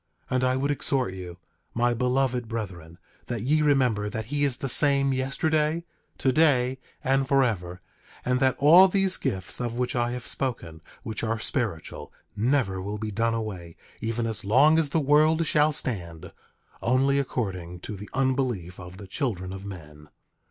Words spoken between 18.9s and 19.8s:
the children of